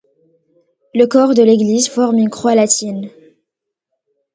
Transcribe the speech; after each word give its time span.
Le 0.95 1.05
corps 1.05 1.35
de 1.35 1.43
l'église 1.43 1.87
forme 1.87 2.17
une 2.17 2.31
croix 2.31 2.55
latine. 2.55 3.11